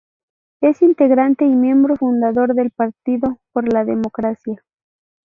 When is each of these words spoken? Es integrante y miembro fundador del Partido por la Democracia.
Es 0.61 0.81
integrante 0.81 1.45
y 1.45 1.55
miembro 1.55 1.95
fundador 1.95 2.55
del 2.55 2.71
Partido 2.71 3.37
por 3.53 3.71
la 3.71 3.85
Democracia. 3.85 4.63